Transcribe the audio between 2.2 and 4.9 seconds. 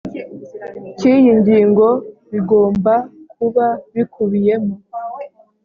bigomba kuba bikubiyemo